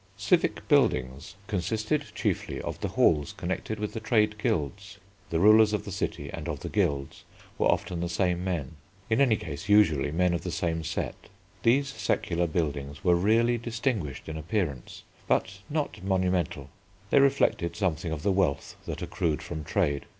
[0.17, 4.97] Civic Buildings consisted chiefly of the halls connected with the trade guilds.
[5.29, 7.23] The rulers of the city and of the guilds
[7.59, 8.77] were often the same men,
[9.11, 11.29] in any case usually men of the same set.
[11.61, 16.71] These secular buildings were really distinguished in appearance, but not monumental.
[17.11, 20.07] They reflected something of the wealth that accrued from trade.